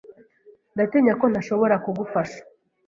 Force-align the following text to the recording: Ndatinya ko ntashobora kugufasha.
Ndatinya 0.75 1.13
ko 1.21 1.25
ntashobora 1.31 1.75
kugufasha. 1.83 2.39